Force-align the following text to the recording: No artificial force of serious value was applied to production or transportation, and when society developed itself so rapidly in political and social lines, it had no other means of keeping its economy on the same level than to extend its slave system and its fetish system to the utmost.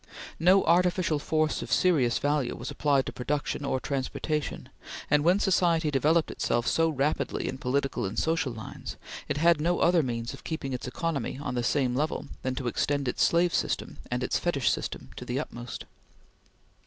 No 0.39 0.63
artificial 0.63 1.19
force 1.19 1.61
of 1.61 1.71
serious 1.71 2.17
value 2.17 2.55
was 2.55 2.71
applied 2.71 3.05
to 3.05 3.11
production 3.13 3.63
or 3.63 3.79
transportation, 3.79 4.69
and 5.11 5.23
when 5.23 5.39
society 5.39 5.91
developed 5.91 6.31
itself 6.31 6.65
so 6.65 6.89
rapidly 6.89 7.47
in 7.47 7.59
political 7.59 8.03
and 8.05 8.17
social 8.17 8.51
lines, 8.51 8.95
it 9.29 9.37
had 9.37 9.61
no 9.61 9.77
other 9.79 10.01
means 10.01 10.33
of 10.33 10.43
keeping 10.43 10.73
its 10.73 10.87
economy 10.87 11.37
on 11.39 11.53
the 11.53 11.61
same 11.61 11.93
level 11.95 12.25
than 12.41 12.55
to 12.55 12.65
extend 12.67 13.07
its 13.07 13.21
slave 13.21 13.53
system 13.53 13.97
and 14.09 14.23
its 14.23 14.39
fetish 14.39 14.71
system 14.71 15.11
to 15.17 15.23
the 15.23 15.39
utmost. 15.39 15.85